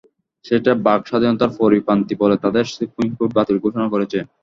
[0.45, 4.19] সেটা বাক স্বাধীনতার পরিপন্থী বলে তাদের সুপ্রিম কোর্ট বাতিল ঘোষণা করেছে।